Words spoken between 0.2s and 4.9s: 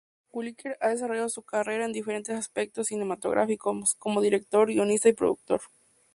Winkler ha desarrollado su carrera en diferentes aspectos cinematográficos, como director,